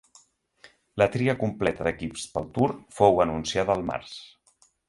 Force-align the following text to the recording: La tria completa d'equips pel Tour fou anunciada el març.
La 1.01 1.07
tria 1.15 1.35
completa 1.43 1.87
d'equips 1.89 2.25
pel 2.37 2.49
Tour 2.57 2.73
fou 3.01 3.25
anunciada 3.27 3.77
el 3.81 3.89
març. 3.95 4.21